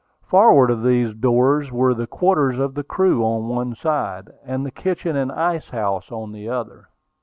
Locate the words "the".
1.93-2.07, 2.69-2.83, 4.65-4.71, 6.31-6.49